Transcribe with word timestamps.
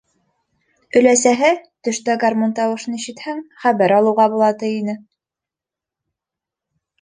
Өләсәһе, 1.01 1.51
төштә 1.87 2.15
гармун 2.23 2.55
тауышын 2.59 2.95
ишетһәң, 3.01 3.43
хәбәр 3.67 3.95
алыуға 3.99 4.27
була, 4.37 4.51
ти 4.65 4.73
ине. 4.79 4.97